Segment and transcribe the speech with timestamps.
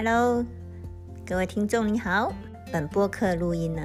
[0.00, 0.46] Hello，
[1.26, 2.32] 各位听众你好。
[2.72, 3.82] 本播客录音呢，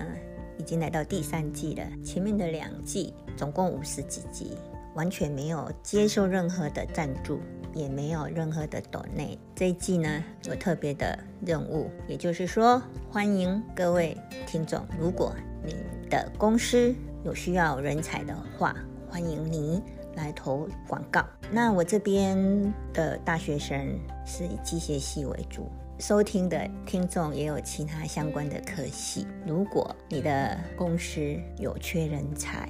[0.60, 1.84] 已经来到第三季了。
[2.06, 4.56] 前面的两季总共五十几集，
[4.94, 7.40] 完全没有接受任何的赞助，
[7.74, 9.36] 也没有任何的抖内。
[9.56, 15.34] 这一季呢，有特别的任务，也就是说，欢迎各位听众，如果
[15.66, 15.76] 你
[16.12, 18.76] 的公司有需要人才的话，
[19.10, 19.82] 欢迎你
[20.16, 21.26] 来投广告。
[21.52, 25.72] 那我这边的大学生是以机械系为主。
[26.06, 29.26] 收听的听众也有其他相关的科系。
[29.48, 32.68] 如果你的公司有缺人才，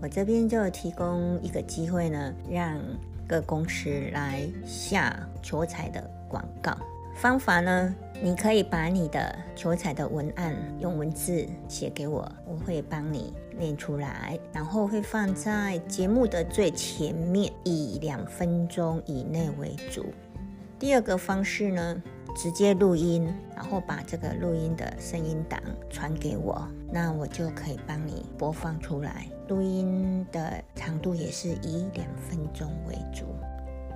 [0.00, 2.80] 我这边就提供一个机会呢，让
[3.26, 6.72] 各公司来下求财的广告。
[7.16, 20.06] 方法呢，你可以把你的求财的文案用文字写给我，我会帮你念出来，然后会放在节目的最前面，以两分钟以内为主。
[20.78, 22.00] 第二个方式呢？
[22.38, 29.26] 直接录音，然后把这个录音的声音档传给我，那我就可以帮你播放出来。
[29.48, 33.24] 录音的长度也是以两分钟为主，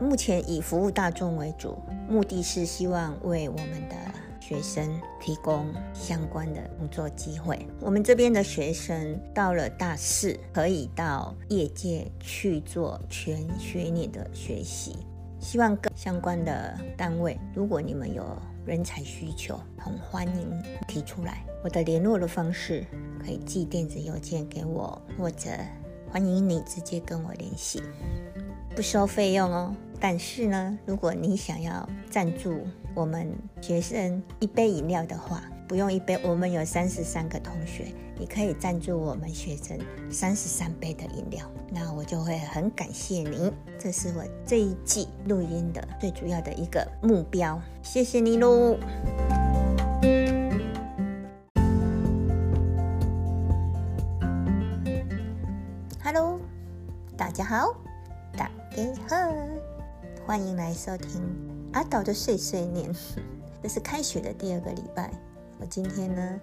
[0.04, 3.94] 目前以服务大众为主，目的是希望为我们的
[4.40, 7.64] 学生提供相关的工作机会。
[7.78, 14.96] 我们这边的学生到了大四，可以到业界去做全学年的学习。
[15.42, 18.24] 希望各相关的单位，如果你们有
[18.64, 21.44] 人才需求，很欢迎提出来。
[21.64, 22.86] 我的联络的方式
[23.18, 25.50] 可以寄电子邮件给我，或者
[26.10, 27.82] 欢迎你直接跟我联系，
[28.74, 29.74] 不收费用哦。
[30.00, 32.60] 但是呢，如果你想要赞助
[32.94, 33.28] 我们
[33.60, 37.86] 学生一杯饮料的话，不用一杯，我们有三十三个同学，
[38.18, 39.78] 你可以赞助我们学生
[40.10, 43.50] 三十三杯的饮料，那我就会很感谢你。
[43.78, 48.76] 这是我这一季录音的最主要的一个目标，谢谢你喽。
[56.04, 56.38] Hello，
[57.16, 57.74] 大家好，
[58.36, 59.16] 大家好，
[60.26, 61.22] 欢迎来收听
[61.72, 62.94] 阿岛的碎碎念。
[63.62, 65.10] 这是开学的第二个礼拜。
[65.62, 66.40] 我今天呢，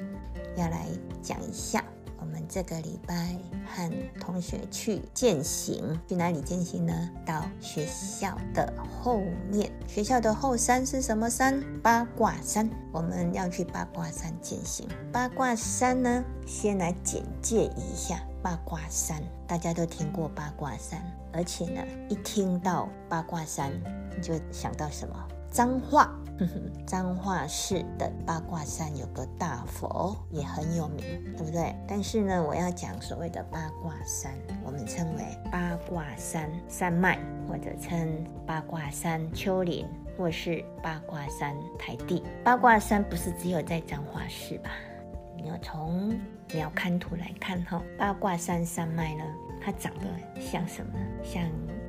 [0.56, 0.88] 要来
[1.22, 1.84] 讲一下
[2.22, 3.36] 我们这个礼拜
[3.68, 6.94] 和同学去践行，去哪里践行呢？
[7.26, 9.22] 到学校的后
[9.52, 11.62] 面，学校的后山是什么山？
[11.84, 12.70] 八卦山。
[12.94, 14.88] 我们要去八卦山践行。
[15.12, 19.22] 八卦山呢，先来简介一下八卦山。
[19.46, 20.98] 大家都听过八卦山，
[21.34, 23.70] 而且呢，一听到八卦山，
[24.16, 25.28] 你就想到什么？
[25.52, 26.10] 脏话。
[26.86, 31.06] 彰化市的八卦山有个大佛，也很有名，
[31.38, 31.76] 对不对？
[31.88, 34.34] 但是呢，我要讲所谓的八卦山，
[34.64, 42.24] 我们称为八卦山山脉，或者称八卦山丘陵，或是八卦山台地。
[42.44, 44.72] 八卦山不是只有在彰化市吧？
[45.36, 46.10] 你要从
[46.54, 49.24] 鸟瞰图来看哈，八卦山山脉呢，
[49.62, 50.94] 它长得像什么？
[51.24, 51.44] 像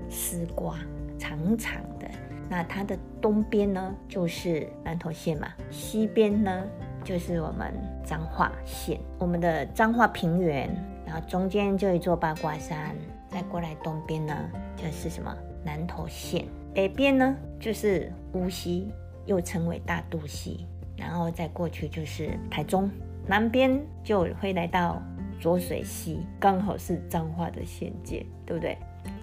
[0.08, 0.78] 丝瓜，
[1.18, 2.08] 长长的。
[2.50, 6.66] 那它的东边呢，就是南投县嘛，西边呢
[7.04, 7.72] 就是我们
[8.04, 10.68] 彰化县，我们的彰化平原，
[11.06, 12.96] 然后中间就一座八卦山，
[13.28, 14.36] 再过来东边呢
[14.76, 15.32] 就是什么
[15.64, 16.44] 南投县，
[16.74, 18.92] 北边呢就是乌溪，
[19.26, 20.66] 又称为大肚溪，
[20.96, 22.90] 然后再过去就是台中，
[23.28, 25.00] 南边就会来到
[25.38, 28.76] 浊水溪，刚好是彰化的县界，对不对？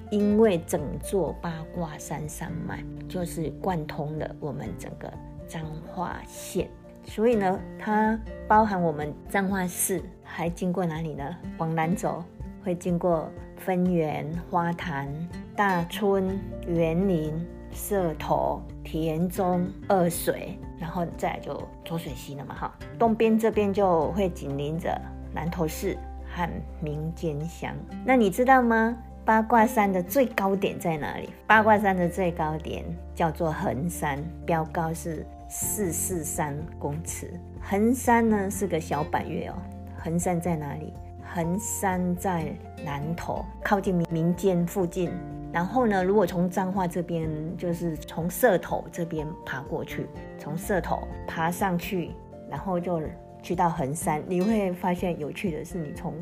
[0.10, 5.12] 因为整座八卦山山脉就是贯通了我们整个
[5.48, 6.70] 彰化县，
[7.04, 11.36] 所以呢，它包含我们彰化市，还经过哪里呢？
[11.58, 12.24] 往南走
[12.64, 15.08] 会经过分园、花坛、
[15.56, 17.34] 大村、园林、
[17.72, 22.78] 社头、田中、二水，然后再来就浊水溪了嘛，哈。
[23.00, 25.00] 东边这边就会紧邻着
[25.34, 25.98] 南投市
[26.34, 26.50] 和
[26.82, 27.74] 民间乡，
[28.06, 28.98] 那你知道吗？
[29.28, 31.30] 八卦山的最高点在哪里？
[31.46, 37.38] 八卦山的最高点叫做横山，标高是四四三公尺。
[37.62, 39.56] 横山呢是个小板月哦。
[39.98, 40.94] 横山在哪里？
[41.36, 45.12] 横山在南头，靠近民民间附近。
[45.52, 50.08] 然后呢，如果从彰化这边，就是从社头这边爬过去，
[50.38, 52.12] 从社头爬上去，
[52.50, 53.02] 然后就
[53.44, 56.14] 去到横山，你会发现有趣的是，你从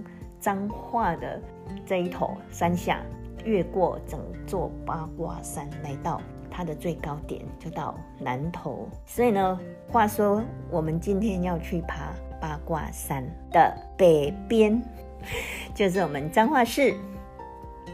[0.46, 1.42] 彰化的
[1.88, 3.02] 这一头山下，
[3.46, 6.22] 越过整座八卦山，来到
[6.52, 8.88] 它的最高点，就到南头。
[9.08, 9.60] 所以呢，
[9.92, 14.80] 话说我们今天要去爬八卦山的北边，
[15.74, 16.94] 就是我们彰化市。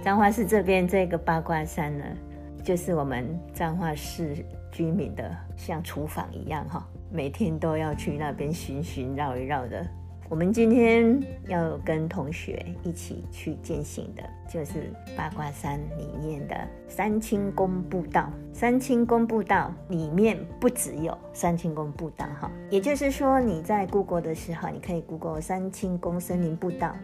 [0.03, 2.03] 彰化市这边这个八卦山呢，
[2.65, 6.85] 就是我们彰化市居民的像厨房一样哈。
[7.09, 9.87] 每天都要去那边巡巡绕一绕的。
[10.31, 16.55] 我们今天要跟同学一起去践行的，就是八卦山里面的
[16.87, 18.31] 三清宫步道。
[18.53, 26.95] 三清宫步道里面不只有三清宫步道哈，也就是说你在 Google 的时候，你可以 Google 三清宫森林步道，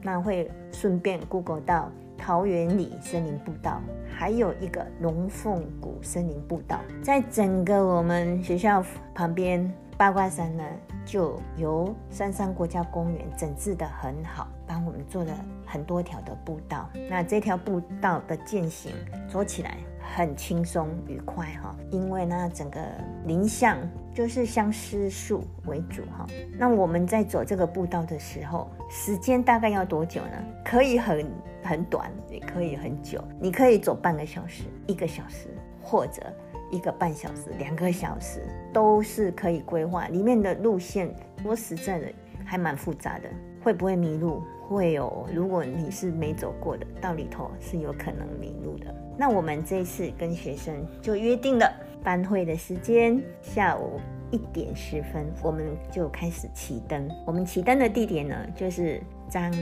[0.00, 8.82] 那会顺便 Google 到桃园里森林步道，还有一个龙凤谷森林步道，在整个我们学校
[9.14, 9.70] 旁边。
[10.00, 10.64] 八卦山呢，
[11.04, 15.30] 就由三山国家公园整治的很好，帮我们做了
[15.66, 16.88] 很多条的步道。
[17.10, 18.94] 那这条步道的践行
[19.28, 22.80] 走起来很轻松愉快哈，因为呢，整个
[23.26, 23.76] 林相
[24.14, 26.26] 就是相思树为主哈。
[26.56, 30.42] 那我们在走这个步道的时候，时间大概要多久呢？
[30.64, 31.30] 可以很
[31.62, 33.22] 很短，也可以很久。
[33.38, 35.48] 你可以走半个小时、一个小时，
[35.82, 36.22] 或者。
[36.70, 40.06] 一个半小时、两个小时都是可以规划。
[40.08, 42.06] 里面的路线，说实在的，
[42.44, 43.28] 还蛮复杂的。
[43.62, 44.42] 会不会迷路？
[44.68, 45.28] 会有。
[45.34, 48.94] 如果你是没走过的，到里头是有可能迷路的。
[49.18, 51.70] 那我们这次跟学生就约定了
[52.02, 54.00] 班会的时间，下午
[54.30, 57.06] 一点十分，我们就开始起灯。
[57.26, 59.52] 我们起灯的地点呢，就是彰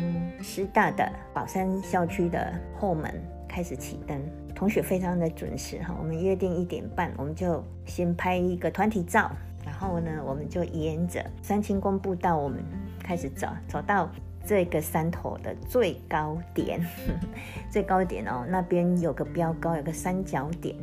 [0.40, 3.12] 师大的宝山校区的后门
[3.48, 4.20] 开始起灯。
[4.58, 9.30] 同学非常的准时哈，我们约定一点半，我们就先拍一个团体照，
[9.64, 12.58] 然后呢，我们就沿着三清宫步道，我们
[12.98, 14.10] 开始走，走到
[14.44, 16.84] 这个山头的最高点，
[17.70, 20.74] 最高点哦，那边有个标高，有个三角点，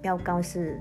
[0.00, 0.80] 标高是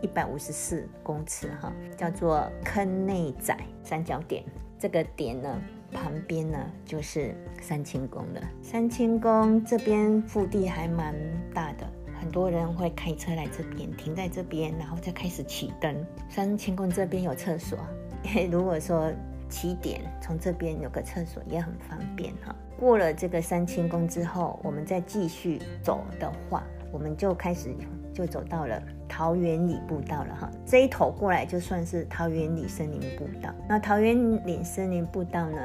[0.00, 4.44] 一百五十四公尺哈，叫做坑内仔三角点，
[4.78, 5.60] 这个点呢。
[5.92, 8.40] 旁边呢就是三清宫了。
[8.62, 11.14] 三清宫这边腹地还蛮
[11.52, 11.86] 大的，
[12.20, 15.94] 很多人会开车来这边停在这边，然后再开始起灯。
[16.28, 17.78] 三清宫这边有厕所，
[18.50, 19.12] 如果说
[19.48, 22.54] 起点从这边有个厕所也很方便哈。
[22.78, 27.68] 过了这个三清宫之后，我们再继续走的话，我们就开始
[28.12, 28.82] 就走到了。
[29.12, 33.52] 桃园里步道了哈，这一头过来就算是桃园里森林步道。
[33.68, 34.16] 那桃园
[34.46, 35.58] 里森林步道呢，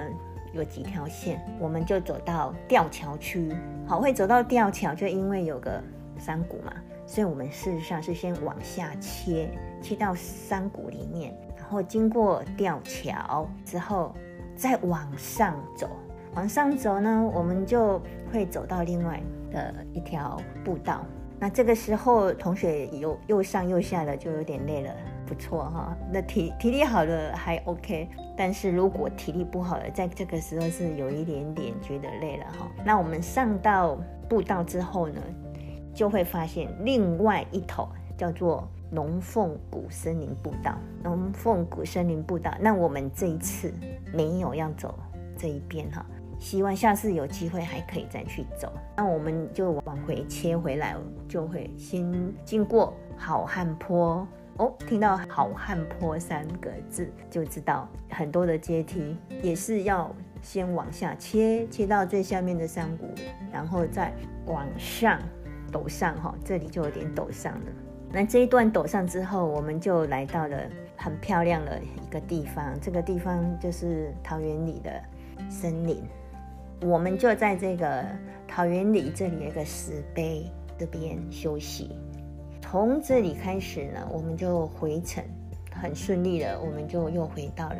[0.52, 3.54] 有几条线，我们就走到吊桥区。
[3.86, 5.82] 好，会走到吊桥，就因为有个
[6.18, 6.74] 山谷嘛，
[7.06, 9.48] 所以我们事实上是先往下切，
[9.80, 14.14] 切到山谷里面，然后经过吊桥之后，
[14.56, 15.88] 再往上走。
[16.34, 18.02] 往上走呢，我们就
[18.34, 19.22] 会走到另外
[19.52, 21.06] 的一条步道。
[21.40, 24.96] 那这个时候，同学又又上又下的，就有点累了，
[25.26, 25.96] 不错哈。
[26.12, 32.72] 那体体力好了还 OK，但是如果体力不好了，在这个时候是有一点点觉得累了哈。
[32.86, 33.98] 那我们上到
[34.30, 35.22] 步道之后呢，
[35.94, 37.88] 就会发现另外一头
[38.18, 40.74] 叫做龙凤谷森林步道。
[41.04, 43.74] 龙凤谷森林步道，那我们这一次
[44.14, 44.98] 没有要走
[45.38, 46.06] 这一边哈。
[46.40, 50.96] 希望下次有机会还可以再去走，那我们就往回切回来，
[51.28, 54.28] 就会先经过好汉坡
[54.58, 54.72] 哦。
[54.86, 63.06] 听到好汉坡三个字，就知道很多的阶梯也是要先往下切，切到最下面的山谷，
[63.52, 64.14] 然后再
[64.46, 65.20] 往上
[65.72, 67.66] 陡上哈，这里就有点陡上了。
[68.12, 70.58] 那这一段陡上之后，我们就来到了
[70.96, 75.02] 很漂亮的一个地方，这个地方就是桃园里的
[75.50, 76.04] 森林。
[76.82, 78.06] 我们就在这个
[78.48, 80.46] 桃园里，这里有一个石碑
[80.78, 81.96] 这边休息。
[82.62, 85.24] 从这里开始呢，我们就回程，
[85.72, 87.78] 很顺利的，我们就又回到了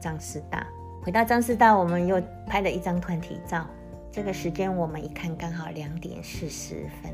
[0.00, 0.66] 张师大。
[1.02, 3.66] 回到张师大，我们又拍了一张团体照。
[4.12, 7.12] 这个时间我们一看，刚好两点四十分，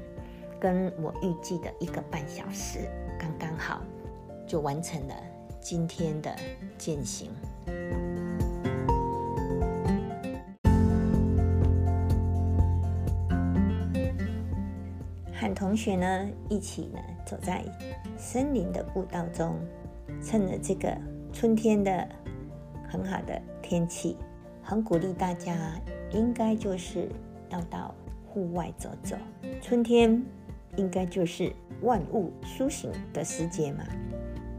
[0.60, 2.80] 跟我预计的一个半小时
[3.18, 3.82] 刚刚好，
[4.46, 5.14] 就完成了
[5.60, 6.34] 今天的
[6.76, 7.30] 践行。
[15.34, 17.64] 和同学呢一起呢走在
[18.16, 19.56] 森林的步道中，
[20.22, 20.96] 趁着这个
[21.32, 22.08] 春天的
[22.88, 24.16] 很好的天气，
[24.62, 25.72] 很鼓励大家
[26.12, 27.08] 应该就是
[27.50, 27.92] 要到
[28.26, 29.16] 户外走走。
[29.60, 30.22] 春天
[30.76, 33.84] 应该就是万物苏醒的时节嘛。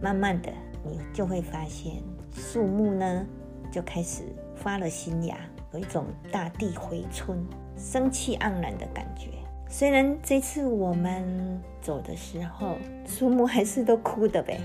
[0.01, 0.51] 慢慢的，
[0.83, 1.93] 你就会发现
[2.33, 3.25] 树木呢
[3.71, 4.23] 就开始
[4.55, 5.37] 发了新芽，
[5.71, 7.41] 有一种大地回春、
[7.77, 9.29] 生气盎然的感觉。
[9.67, 14.59] 虽然这次我们走的时候，树木还是都枯的呗。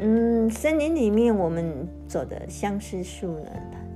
[0.00, 3.50] 嗯，森林里面我们走的相思树呢，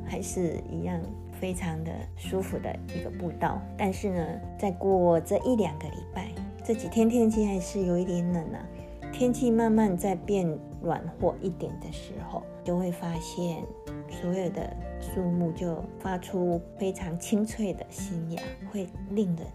[0.07, 1.01] 还是一样
[1.41, 3.61] 非常的舒服的一个步道。
[3.77, 4.27] 但是呢，
[4.59, 6.29] 再过这一两个礼拜，
[6.65, 8.65] 这几天天气还是有一点冷啊。
[9.13, 10.47] 天气慢慢在变
[10.81, 13.59] 暖和一点的时候，就会发现
[14.09, 18.41] 所有的树木就发出非常清脆的新芽，
[18.71, 19.47] 会令人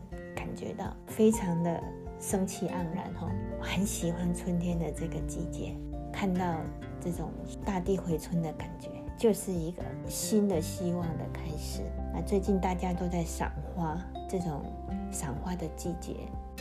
[0.55, 1.83] 觉到非常的
[2.19, 3.29] 生气盎然哈。
[3.62, 5.75] 很喜欢春天的这个季节，
[6.12, 6.55] 看到
[7.01, 7.29] 这种
[7.65, 11.81] 大地回春的感觉，就是一个新的希望的开始。
[12.13, 13.97] 那最近大家都在赏花，
[14.29, 14.63] 这种
[15.12, 16.15] 赏花的季节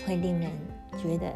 [0.06, 0.50] 会令人
[0.98, 1.32] 觉得。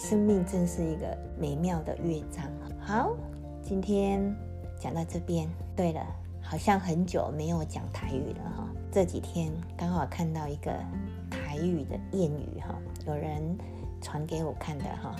[0.00, 2.44] 生命真是一个美妙的乐章。
[2.78, 3.16] 好，
[3.60, 4.32] 今天
[4.78, 5.48] 讲到这边。
[5.74, 6.06] 对了，
[6.40, 8.68] 好像很久没有讲台语了哈。
[8.92, 10.72] 这几天刚好看到一个
[11.66, 13.56] 语的谚语哈，有人
[14.00, 15.16] 传给我看的哈，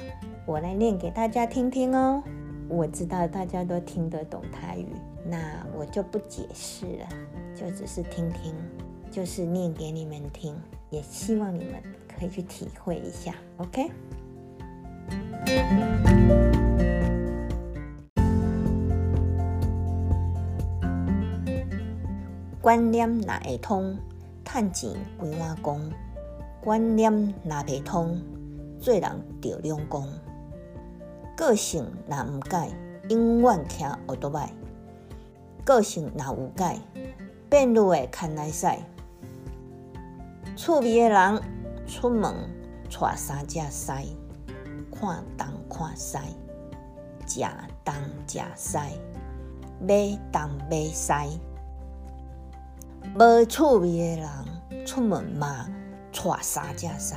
[0.47, 2.23] 我来念给大家听听哦。
[2.68, 4.87] 我知道大家都听得懂台语，
[5.25, 7.09] 那我就不解释了，
[7.57, 8.54] 就只是听听，
[9.11, 10.54] 就是念给你们听，
[10.90, 13.35] 也希望你们可以去体会一下。
[13.57, 13.90] OK。
[22.61, 23.97] 观念若会通，
[24.45, 24.92] 趁钱
[25.23, 25.80] 几碗公；
[26.68, 27.10] 观念
[27.44, 28.20] 若袂通，
[28.78, 29.02] 做人
[29.40, 30.06] 着两公。
[31.34, 32.68] 个性若毋改，
[33.08, 34.50] 永远骑奥多麦；
[35.64, 36.78] 个性若有改，
[37.48, 38.66] 变路会牵来使。
[40.56, 41.42] 趣味的人
[41.87, 42.34] 出门
[42.90, 43.90] 带三只狮。
[44.92, 46.18] 看东看西，
[47.26, 47.46] 食
[47.82, 47.94] 东
[48.26, 48.78] 食西，
[49.80, 51.40] 买东买西。
[53.18, 55.66] 无趣味的人出门嘛，
[56.12, 57.15] 带三只西，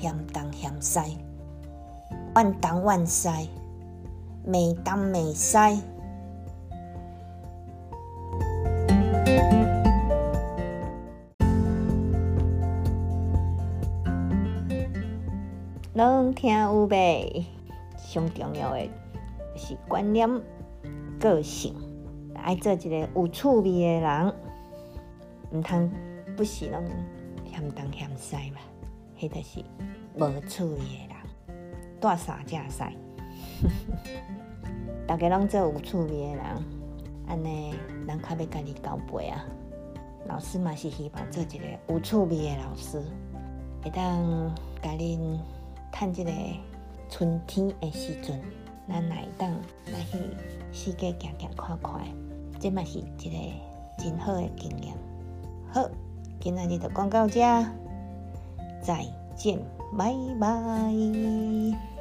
[0.00, 1.00] 嫌东嫌西，
[2.36, 3.28] 怨东怨西，
[4.44, 5.58] 美东美西。
[15.94, 17.44] 拢听有袂？
[17.96, 18.90] 上重要的
[19.56, 20.28] 是观念、
[21.20, 21.74] 个性，
[22.34, 24.34] 爱做一个有趣味的人，
[25.52, 25.90] 毋通
[26.36, 26.84] 不是拢
[27.54, 28.58] 嫌东嫌西嘛？
[29.18, 29.64] 迄著是
[30.16, 31.16] 无趣味诶人，
[32.00, 32.82] 带三只西。
[35.06, 36.44] 大家拢做有趣味诶人，
[37.28, 37.74] 安尼
[38.06, 39.44] 人较要甲你交陪啊。
[40.26, 43.00] 老师嘛是希望做一个有趣味诶老师，
[43.82, 45.38] 会当甲恁。
[45.96, 46.32] 趁即个
[47.08, 48.42] 春天诶时阵，
[48.88, 49.48] 咱来当
[49.92, 50.18] 来去
[50.72, 52.04] 世界行行看看，
[52.58, 53.52] 这嘛是一个
[53.96, 54.92] 真好诶经验。
[55.72, 55.88] 好，
[56.40, 57.40] 今仔日就讲到这，
[58.82, 59.04] 再
[59.36, 59.58] 见，
[59.96, 61.93] 拜拜。